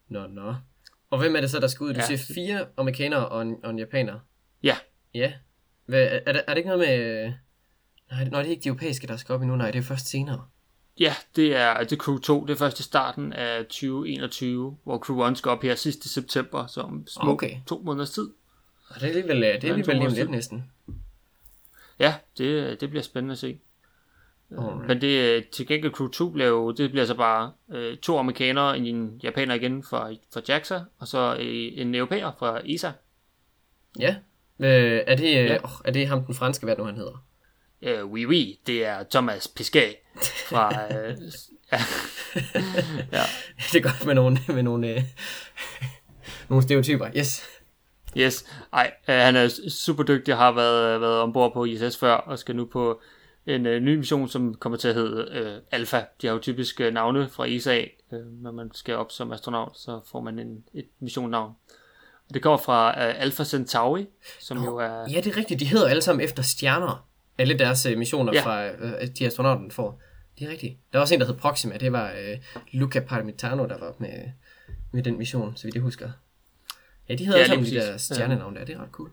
[0.09, 0.55] Nå, nå.
[1.11, 1.92] Og hvem er det så, der skal ud?
[1.92, 2.07] Du Ja.
[2.16, 4.18] siger fire amerikanere og en, og en japaner.
[4.62, 4.77] Ja,
[5.14, 5.33] Ja.
[5.87, 7.33] Hvad, er, er, det, er det ikke noget med...
[8.11, 9.57] Nej, det, nej, det er ikke de europæiske, der skal op endnu.
[9.57, 10.44] Nej, det er først senere.
[11.01, 14.99] ja det er det er Crew 2, det er først i starten af 2021, hvor
[14.99, 17.57] Crew 1 skal op her sidste september, så om små Okay.
[17.66, 18.31] to måneders tid.
[18.88, 20.71] Og det er alligevel, øh, det er alligevel lige lidt næsten.
[21.99, 23.59] Ja, det, det bliver spændende at se.
[24.51, 24.87] Alright.
[24.88, 28.79] Men det, til gengæld Crew 2 bliver jo, det bliver så bare øh, to amerikanere,
[28.79, 32.90] en japaner igen fra, fra JAXA, og så øh, en europæer fra ESA.
[33.99, 34.16] Ja.
[34.59, 35.64] Øh, er, det, øh, Ja.
[35.64, 37.25] oh, er det ham den franske, hvad nu han hedder?
[37.83, 39.97] Øh, oui, oui, det er Thomas Pisquet
[40.49, 40.73] fra...
[40.95, 41.17] Øh,
[41.73, 41.79] ja.
[43.12, 43.23] ja.
[43.73, 45.03] det er godt med nogle, med nogle, øh,
[46.49, 47.07] nogle stereotyper.
[47.17, 47.43] Yes.
[48.17, 48.45] Yes.
[48.73, 52.57] Ej, øh, han er super dygtig har været, været ombord på ISS før, og skal
[52.57, 53.01] nu på
[53.47, 56.01] en øh, ny mission, som kommer til at hedde øh, Alpha.
[56.23, 59.79] De har jo typisk øh, navne fra ESA, øh, når man skal op som astronaut,
[59.79, 61.53] så får man en, et missionnavn.
[62.29, 64.07] Og det kommer fra øh, Alpha Centauri,
[64.41, 65.11] som jo er...
[65.11, 65.61] Ja, det er rigtigt.
[65.61, 67.09] De hedder alle sammen efter stjerner.
[67.38, 68.42] Alle deres øh, missioner, Ja.
[68.44, 70.01] fra øh, de astronauten får.
[70.38, 70.77] Det er rigtigt.
[70.92, 71.77] Der var også en, der hed Proxima.
[71.77, 72.38] Det var øh,
[72.72, 74.31] Luca Parmitano, der var med,
[74.92, 76.11] med den mission, så vidt jeg husker.
[77.09, 78.14] Ja, de hedder Ja, alle de der præcis.
[78.16, 78.64] stjernenavne der.
[78.64, 79.11] Det er ret cool.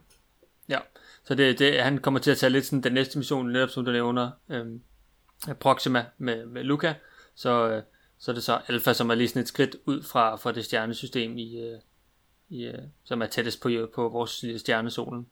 [0.69, 0.79] Ja,
[1.23, 3.85] så det, det, han kommer til at tage lidt sådan den næste mission, netop som
[3.85, 4.81] du nævner, øhm,
[5.59, 6.93] Proxima med, med Luca,
[7.35, 7.83] så, øh,
[8.17, 10.65] så er det så Alpha, som er lige sådan et skridt ud fra, fra det
[10.65, 11.79] stjernesystem, i, øh,
[12.49, 15.27] i, øh, som er tættest på, på vores lille stjernesolen.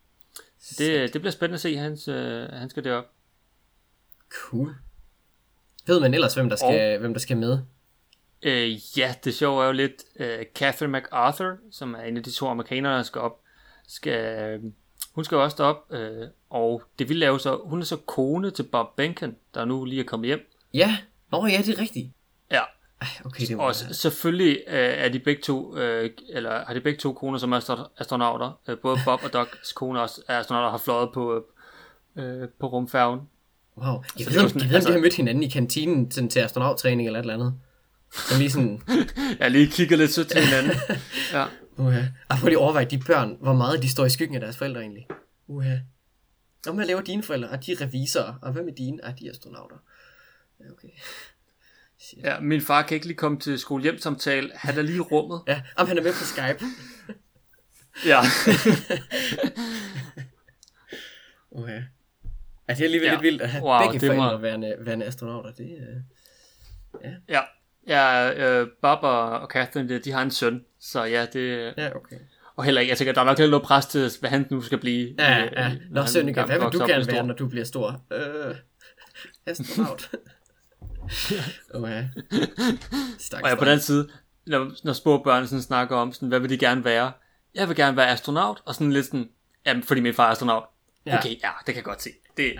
[0.70, 3.06] Det, det bliver spændende at se, hans, øh, han skal derop.
[4.30, 4.76] Cool.
[5.86, 7.60] Ved man ellers, hvem der skal, hvem der skal med?
[8.42, 12.32] Øh, ja, det sjove er jo lidt, øh, Catherine MacArthur, som er en af de
[12.32, 13.42] to amerikanere, der skal op,
[13.88, 14.72] skal, øh,
[15.12, 18.64] hun skal også derop, øh, og det vil lave så, hun er så kone til
[18.64, 20.52] Bob Behnken, der nu lige er kommet hjem.
[20.74, 20.98] Ja.
[21.32, 22.12] Nå ja, det er rigtigt.
[22.52, 22.62] Ja,
[23.26, 23.64] okay, det var...
[23.64, 27.54] og selvfølgelig øh, er de begge to, øh, eller har de begge to koner som
[27.54, 28.60] astro- astronauter.
[28.68, 31.46] Øh, både Bob og Docs kone er astronauter, har fløjet på,
[32.16, 33.20] øh, på rumfærgen.
[33.78, 34.04] Wow.
[34.20, 37.08] Jeg Så ved, sådan, jeg altså- de har mødt hinanden i kantinen sådan, til astronauttræning
[37.08, 37.54] eller et eller andet.
[38.14, 38.82] Så lige sådan,
[39.40, 40.76] Jeg lige kigget lidt sødt til hinanden.
[41.34, 41.46] ja.
[41.78, 42.02] uha.
[42.30, 44.82] Og prøv lige overveje, de børn, hvor meget de står i skyggen af deres forældre
[44.82, 45.08] egentlig.
[45.48, 45.76] Uha.
[46.68, 47.50] Og hvad laver dine forældre?
[47.50, 48.34] Og de er revisorer.
[48.42, 49.06] Og hvad med dine?
[49.06, 49.76] Ah, de er astronauter.
[50.60, 50.88] Okay.
[52.08, 52.20] Shit.
[52.24, 54.52] ja, min far kan ikke lige komme til skolehjemsamtale.
[54.56, 55.42] Han er lige i rummet.
[55.48, 56.66] Ja, om han er med på Skype.
[58.06, 58.20] Ja.
[61.52, 61.72] Uha.
[62.70, 63.12] Ja, det er alligevel Ja.
[63.14, 65.52] lidt vildt at have Wow, begge det må- forældre værende, værende astronauter.
[65.52, 65.78] Det
[67.02, 67.10] er...
[67.30, 67.42] ja.
[67.88, 70.66] Ja, øh, Bob og, og Catherine, de, har en søn.
[70.80, 71.74] Så ja, det...
[71.78, 72.16] Ja, okay.
[72.56, 74.62] Og heller ikke, jeg tænker, der er nok lidt noget pres til, hvad han nu
[74.62, 75.16] skal blive.
[75.20, 75.70] Ja, øh, ja.
[75.90, 78.02] når Nå, Sønneke, hvad vil du gerne være, når du bliver stor?
[78.14, 78.56] Øh,
[79.46, 80.12] astronaut.
[81.80, 82.04] Uha.
[83.20, 84.10] Stakkes Og ja, på den side,
[84.48, 87.12] når, når små børn sådan snakker om, sådan, hvad vil de gerne være?
[87.56, 89.30] Jeg vil gerne være astronaut, og sådan lidt sådan,
[89.66, 90.64] jamen, fordi min far er astronaut.
[91.06, 91.18] Ja.
[91.18, 92.10] Okay, ja, det kan jeg godt se.
[92.38, 92.54] Det,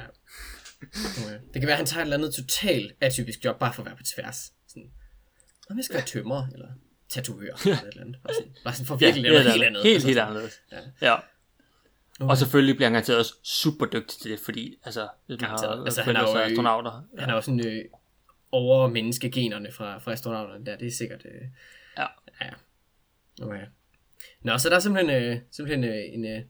[0.84, 1.34] Okay.
[1.54, 3.86] Det kan være, at han tager et eller andet totalt atypisk job, bare for at
[3.86, 4.52] være på tværs.
[4.68, 4.90] Sådan,
[5.70, 6.68] Om jeg skal være tømrer, eller
[7.10, 8.16] tatovør, eller et eller andet.
[8.24, 9.84] Bare sådan, bare sådan for ja, virkelig det noget er helt andet.
[9.84, 10.54] Helt, helt anderledes.
[10.72, 10.78] Ja.
[11.02, 11.14] Ja.
[11.14, 12.30] Okay.
[12.30, 15.78] Og selvfølgelig bliver han garanteret også super dygtig til det, fordi altså, hvis man Garanteret.
[15.78, 17.02] har Altså, han er jo- astronauter.
[17.20, 17.84] Han har jo sådan øh,
[18.54, 20.78] over menneskegenerne fra, fra astronauterne der.
[20.78, 21.26] Det er sikkert...
[21.26, 21.42] Øh,
[21.98, 22.06] Ja.
[22.42, 22.50] ja.
[23.42, 23.66] Okay.
[24.42, 26.42] Nå, så der er simpelthen, øh, simpelthen øh, en, øh,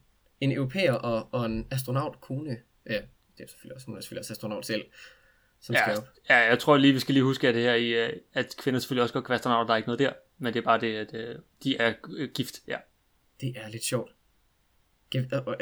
[0.41, 2.57] en europæer og, og en astronaut kone.
[2.89, 3.01] Ja,
[3.37, 4.85] det er selvfølgelig også, hun er selvfølgelig også astronaut selv,
[5.61, 6.07] som skal Ja, op.
[6.29, 8.79] ja, jeg tror lige, vi skal lige huske, at det her i, øh, at kvinder
[8.79, 10.79] selvfølgelig også godt kan være astronauter, der er ikke noget der, men det er bare
[10.81, 12.77] det, at øh, de er øh, gift, ja.
[13.41, 14.11] Det er lidt sjovt.
[15.15, 15.19] Er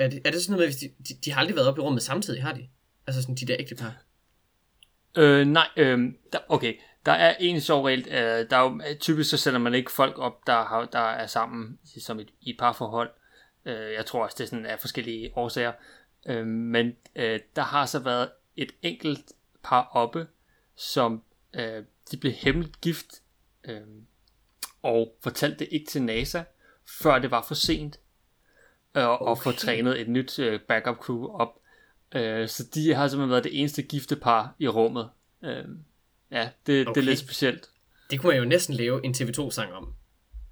[0.10, 1.84] det, er det sådan noget, med, hvis de, de, de har aldrig været oppe i
[1.84, 2.68] rummet samtidig, har de?
[3.08, 4.04] Altså sådan de der ægte par.
[5.18, 6.74] Øh, nej, øh, der, okay.
[7.06, 8.08] Der er en sjov regel.
[8.08, 11.28] Øh, der er jo, typisk så sender man ikke folk op, der, har, der er
[11.28, 13.10] sammen som et, i parforhold.
[13.66, 15.72] Øh, jeg tror også, det er sådan af forskellige årsager.
[16.26, 19.32] Øh, men øh, der har så været et enkelt
[19.64, 20.28] par oppe,
[20.76, 23.08] som øh, de blev hemmeligt gift,
[23.64, 23.82] øh,
[24.82, 26.44] og fortalte det ikke til NASA,
[27.02, 28.00] før det var for sent,
[28.96, 29.44] øh, og Okay.
[29.44, 31.61] få trænet et nyt øh, backup crew op.
[32.16, 35.10] Øh, så de har simpelthen været det eneste gifte par i rummet.
[35.44, 35.66] Øh,
[36.32, 36.96] ja, det, okay.
[36.96, 37.70] det er lidt specielt.
[38.12, 39.94] Det kunne man jo næsten lave en TV2-sang om.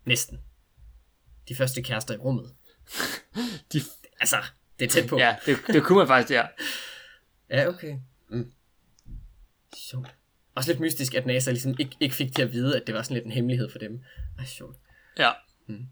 [0.06, 0.39] Næsten.
[1.50, 2.54] De første kærester i rummet.
[3.74, 3.82] De,
[4.19, 4.38] Altså,
[4.80, 5.17] det er tæt på.
[5.17, 6.45] ja, det, det kunne man faktisk, ja.
[7.58, 7.98] ja okay.
[8.30, 8.52] Mm.
[9.76, 10.15] Sjovt.
[10.56, 13.02] Også lidt mystisk, at NASA ligesom ikke, ikke fik til at vide, at det var
[13.02, 14.02] sådan lidt en hemmelighed for dem.
[14.39, 14.78] Ej, sjovt.
[15.17, 15.32] Ja.
[15.67, 15.86] Mm.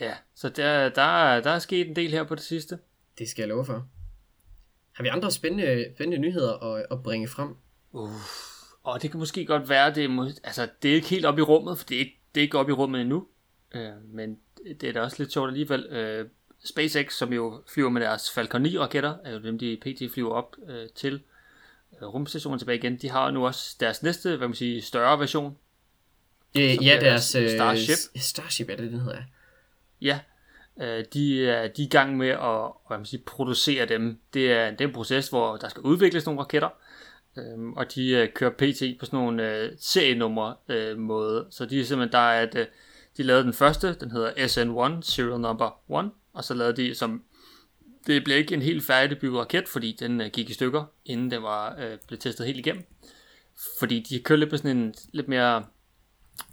[0.00, 2.78] Ja, så der, der, er- der er sket en del her på det sidste.
[3.18, 3.88] Det skal jeg love for.
[4.96, 7.56] Har vi andre spændende, spændende nyheder at, at bringe frem?
[7.92, 8.10] Uh,
[8.82, 11.42] og det kan måske godt være, det er, altså, det er ikke helt op i
[11.42, 13.26] rummet, for det er ikke, det er ikke op i rummet endnu.
[13.74, 14.38] Øh, men
[14.80, 15.86] det er da også lidt sjovt alligevel.
[15.86, 16.28] Øh,
[16.64, 20.12] SpaceX, som jo flyver med deres Falcon 9 raketter, er jo dem, de pt.
[20.12, 21.22] flyver op øh, til
[22.02, 22.96] øh, rumstationen tilbage igen.
[22.96, 25.56] De har nu også deres næste, hvad man siger, større version.
[26.56, 27.98] Øh, ja, er deres øh, Starship.
[28.16, 29.22] Starship er det, den hedder.
[30.00, 30.20] Ja,
[30.80, 34.18] øh, de, er, de er i gang med at hvad man siger, producere dem.
[34.34, 36.68] Det er, det er en proces, hvor der skal udvikles nogle raketter,
[37.38, 41.46] øh, og de øh, kører PT på sådan nogle øh, serienummer øh, måde.
[41.50, 42.66] Så de er simpelthen, der er, at øh,
[43.16, 47.22] de lavede den første, den hedder SN1, Serial Number 1, og så lavede de som,
[48.06, 51.42] det blev ikke en helt færdigbygget raket, fordi den øh, gik i stykker, inden den
[51.42, 52.84] var øh, blev testet helt igennem.
[53.78, 55.64] Fordi de kører lidt på sådan en lidt mere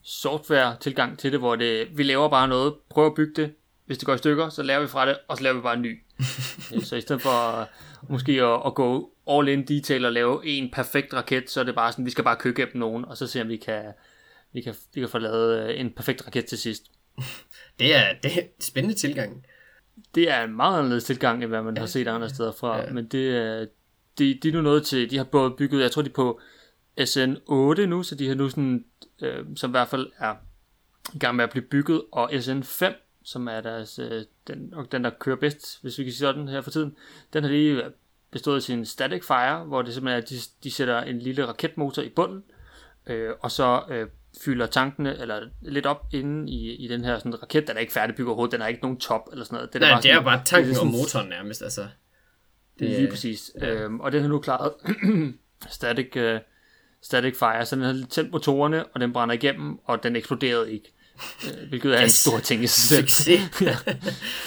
[0.04, 3.54] software tilgang til det, hvor det, vi laver bare noget, prøver at bygge det,
[3.86, 5.74] hvis det går i stykker, så laver vi fra det, og så laver vi bare
[5.76, 6.00] en ny.
[6.76, 7.68] Øh, så i stedet for øh,
[8.10, 11.76] måske at, at gå all in detail og lave en perfekt raket, så er det
[11.76, 13.84] bare sådan, vi skal bare købe gennem nogen, og så se om vi kan,
[14.54, 16.84] vi kan, vi kan få lavet øh, en perfekt raket til sidst.
[17.80, 19.46] Det er, det er en spændende tilgang.
[20.16, 22.92] Det er en meget anderledes tilgang, end hvad man har set andre steder fra, Ja.
[22.92, 23.66] men det er,
[24.18, 26.40] de, de er nu nået til, de har både bygget, jeg tror de er på
[27.02, 28.86] SN8 nu, så de har nu sådan,
[29.22, 30.36] øh, som i hvert fald er
[31.14, 32.94] i gang med at blive bygget, og SN5,
[33.24, 36.48] som er deres, øh, den, og den der kører bedst, hvis vi kan sige sådan
[36.48, 36.96] her for tiden,
[37.34, 37.84] den har lige
[38.32, 42.02] bestået sin static fire, hvor det simpelthen er, at de, de sætter en lille raketmotor
[42.02, 42.44] i bunden,
[43.08, 44.08] øh, og så øh,
[44.46, 47.94] fylder tankene eller lidt op inde i, i den her sådan, raket, den er ikke
[47.94, 49.74] færdigbygget overhovedet, den har ikke nogen top eller sådan noget.
[49.74, 51.88] Den Nej, bare det er sådan- bare tanken det er og sådan- motoren nærmest, altså.
[52.80, 53.52] det er lige præcis.
[53.62, 53.74] Ja.
[53.74, 54.74] Øhm, og den har nu klaret
[55.70, 56.40] static, uh,
[57.02, 60.94] static fire, så den har tændt motorerne, og den brænder igennem, og den eksploderede ikke.
[61.46, 63.08] Øh, hvilket er en stor ting i sig selv.
[63.08, 63.62] Succes.
[63.68, 63.76] ja.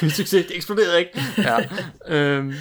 [0.16, 1.20] Succes, det eksploderede ikke.
[1.38, 1.58] Ja.
[2.06, 2.54] Øhm,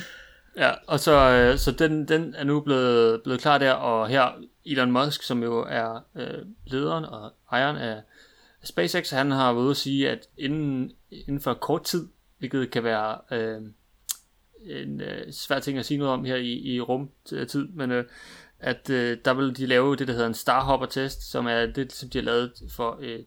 [0.58, 4.32] ja, og så, øh, så den, den er nu blevet, blevet klar der, og her
[4.66, 8.02] Elon Musk, som jo er øh, lederen og ejeren af
[8.64, 12.84] SpaceX, han har været ude at sige, at inden, inden for kort tid, hvilket kan
[12.84, 13.62] være øh,
[14.66, 18.06] en øh, svær ting at sige noget om her i, i rumtid, men øh,
[18.60, 22.10] at øh, der vil de lave det, der hedder en Starhopper-test, som er det, som
[22.10, 23.26] de har lavet for et,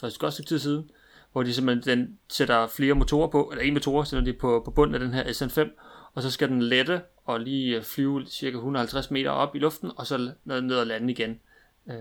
[0.00, 0.90] for et godt stykke tid siden,
[1.32, 4.70] hvor de simpelthen den sætter flere motorer på, eller en motor sætter de på, på
[4.70, 5.68] bunden af den her SN5,
[6.14, 9.90] og så skal den lette og lige øh, flyve cirka 150 meter op i luften,
[9.96, 11.40] og så ned, ned og lande igen
[11.88, 11.94] øh,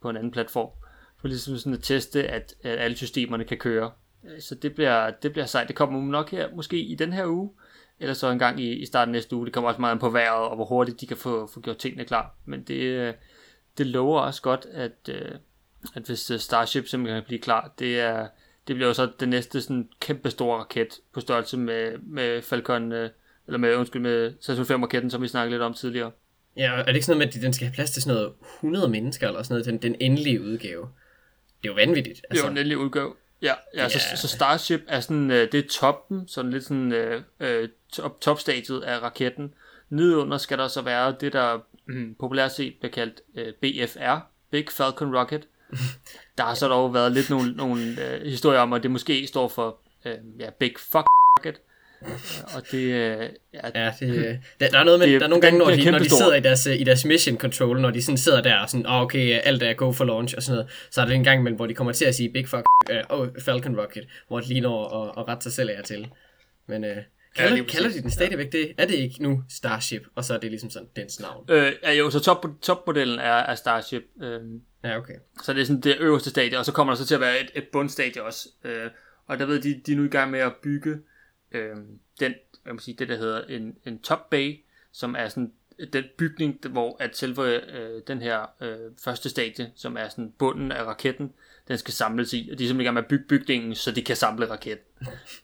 [0.00, 0.68] på en anden platform.
[1.20, 3.90] For ligesom sådan at teste, at, at alle systemerne kan køre.
[4.24, 5.68] Øh, så det bliver, det bliver sejt.
[5.68, 7.50] Det kommer nok her, måske i den her uge,
[8.00, 9.46] eller så en gang i, i starten næste uge.
[9.46, 11.76] Det kommer også meget an på vejret, og hvor hurtigt de kan få, få gjort
[11.76, 12.34] tingene klar.
[12.44, 13.14] Men det, øh,
[13.78, 15.30] det lover også godt, at, øh,
[15.94, 18.28] at hvis øh, Starship simpelthen kan blive klar, det er
[18.68, 22.92] det bliver jo så den næste sådan kæmpe store raket på størrelse med, med Falcon,
[22.92, 23.10] øh,
[23.46, 26.10] eller med, undskyld, med Saturn 5 raketten, som vi snakkede lidt om tidligere.
[26.56, 28.32] Ja, er det ikke sådan noget med, at den skal have plads til sådan noget
[28.56, 30.88] 100 mennesker, eller sådan noget, den, den endelige udgave?
[31.62, 32.20] Det er jo vanvittigt.
[32.30, 33.14] Altså, det er jo en endelig udgave.
[33.42, 34.16] Ja, ja, så, Ja.
[34.16, 36.92] så Starship er sådan, øh, det er toppen, sådan lidt sådan
[37.40, 39.54] øh, top, topstadiet af raketten.
[39.88, 41.58] Nedenunder skal der så være det, der
[42.20, 45.46] populært set bliver kaldt øh, BFR, Big Falcon Rocket.
[46.38, 47.82] Der har så dog været lidt nogle, nogle
[48.14, 51.04] øh, historier om, at det måske står for øh, ja, Big Fuck
[51.38, 51.54] Rocket.
[52.06, 52.10] Øh,
[52.56, 55.28] Og det, øh, ja, Ja, det, der, der er noget med, Det er- der er
[55.30, 57.90] nogle gange, når de, når de sidder i deres, øh, i deres mission control, når
[57.90, 60.56] de sådan sidder der og sådan, oh, okay, alt er go for launch og sådan
[60.56, 62.62] noget, så er det en gang imellem, hvor de kommer til at sige big fuck,
[62.90, 66.08] uh, oh, Falcon Rocket, hvor de lige når at, at rette sig selv af til.
[66.68, 66.90] Men uh,
[67.36, 68.72] kalder, ja, kalder de den stadigvæk det?
[68.78, 71.46] Er det ikke nu Starship, og så er det ligesom sådan dens navn?
[71.50, 74.02] øh, ja, jo, så top, topmodellen er, er Starship.
[74.22, 74.40] Øh,
[74.84, 75.14] Ja, okay.
[75.42, 77.40] Så det er sådan det øverste stadie, og så kommer der så til at være
[77.40, 78.48] et, et bundstadie også.
[78.64, 78.90] Øh,
[79.26, 80.98] og der ved de, de er nu i gang med at bygge
[81.52, 81.76] øh,
[82.20, 82.34] den,
[82.66, 84.56] jeg må sige, det der hedder en, en top bay,
[84.92, 85.52] som er sådan
[85.92, 90.72] den bygning, hvor at selve øh, den her øh, første stadie, som er sådan bunden
[90.72, 91.32] af raketten,
[91.70, 93.90] den skal samles i, og de er simpelthen i gang med at bygge bygningen, så
[93.90, 94.86] de kan samle raketten.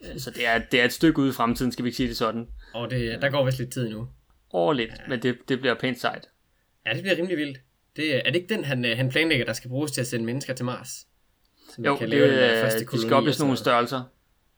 [0.01, 2.09] Øh, så det er, det er et stykke ude i fremtiden, skal vi ikke sige
[2.09, 2.47] det sådan.
[2.73, 4.07] Og det, der går vist lidt tid nu.
[4.49, 6.29] Over lidt, men det, det bliver pænt sejt.
[6.85, 7.59] Ja, det bliver rimelig vildt.
[7.95, 10.25] Det, er det ikke den, han, øh, han planlægger, der skal bruges til at sende
[10.25, 11.07] mennesker til Mars?
[11.69, 14.03] Så Jo, det, den der øh, første de skal op i sådan nogle størrelser.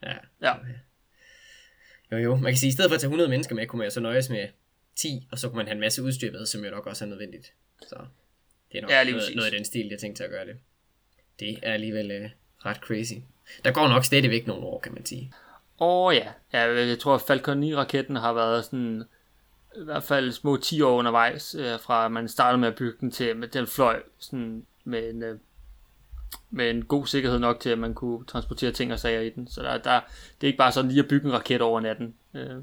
[0.04, 0.14] Ja.
[0.42, 0.54] Ja.
[2.12, 2.36] Jo, jo.
[2.36, 3.92] Man kan sige, at i stedet for at tage 100 mennesker med, kunne man jo
[3.92, 4.48] så nøjes med
[4.96, 7.10] 10, og så kunne man have en masse udstyr med, som jo nok også er
[7.10, 7.54] nødvendigt.
[7.82, 7.96] Så
[8.72, 9.36] det er nok Ja, noget, præcis.
[9.36, 10.56] noget af den stil, jeg tænkte til at gøre det.
[11.40, 12.30] Det er alligevel øh,
[12.66, 13.14] ret crazy.
[13.66, 15.32] Der går nok stadigvæk nogle år, kan man sige.
[15.80, 16.28] Åh oh, ja.
[16.54, 19.04] ja, jeg tror at Falcon 9-raketten har været sådan
[19.76, 23.12] i hvert fald små 10 år undervejs, øh, fra man startede med at bygge den
[23.12, 25.40] til, med den fløj sådan med en, øh,
[26.50, 29.48] med en god sikkerhed nok til, at man kunne transportere ting og sager i den.
[29.48, 30.00] Så der, der,
[30.42, 32.16] det er ikke bare sådan lige at bygge en raket over natten.
[32.34, 32.56] Øh,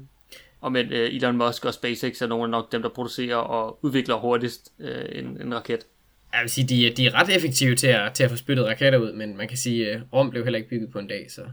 [0.61, 3.79] Og men øh, Elon Musk og SpaceX er nogle af nok dem, der producerer og
[3.81, 5.85] udvikler hurtigst øh, en, en raket.
[6.33, 8.65] Jeg vil sige, de, er- de er ret effektive til at, til at få spyttet
[8.65, 11.31] raketter ud, men man kan sige, at Rom blev heller ikke bygget på en dag,
[11.31, 11.49] så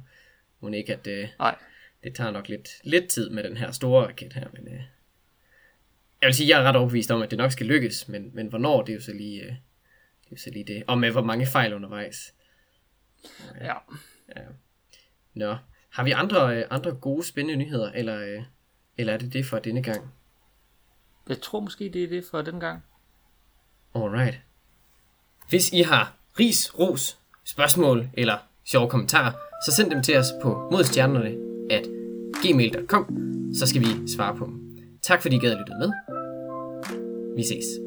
[0.60, 1.58] må ikke, at øh, Nej,
[2.04, 4.46] det tager nok lidt, lidt tid med den her store raket her.
[4.52, 4.80] Men, øh,
[6.20, 8.46] jeg vil sige, jeg er ret overbevist om, at det nok skal lykkes, men, men
[8.46, 9.56] hvornår, det er jo så lige, øh, det,
[10.26, 10.84] er jo så lige det.
[10.86, 12.34] Og med hvor mange fejl undervejs.
[13.60, 13.74] ja.
[15.34, 15.56] Nå,
[15.90, 18.42] har vi andre, øh, andre gode, spændende nyheder, eller, øh,
[18.98, 20.12] eller er det det for denne gang?
[21.28, 22.82] Jeg tror måske, det er det for den gang.
[23.94, 24.40] Alright.
[25.48, 29.32] Hvis I har ris, ros, spørgsmål eller sjove kommentarer,
[29.66, 31.34] så send dem til os på modstjernerne
[31.70, 31.86] at
[32.42, 33.06] gmail.com,
[33.58, 34.78] så skal vi svare på dem.
[35.02, 35.92] Tak fordi I gad at lytte med.
[37.36, 37.83] Vi ses.